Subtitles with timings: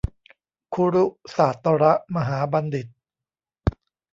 [0.73, 1.05] คุรุ
[1.35, 1.83] ศาสตร
[2.15, 2.87] มหาบัณฑิต